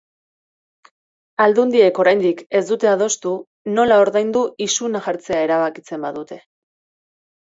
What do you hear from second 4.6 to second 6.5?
isuna jartzea erabakitzen badute.